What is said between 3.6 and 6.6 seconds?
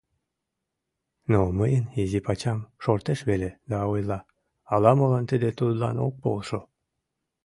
да ойла: ала-молан тиде тудлан ок полшо...